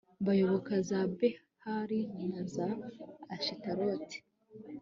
bayoboka 0.25 0.71
za 0.89 0.99
behali 1.19 1.99
na 2.31 2.41
za 2.53 2.67
ashitaroti 3.35 4.17